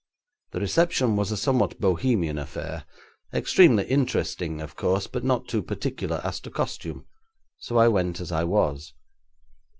[0.49, 2.85] The reception was a somewhat bohemian affair,
[3.31, 7.05] extremely interesting, of course, but not too particular as to costume,
[7.59, 8.95] so I went as I was.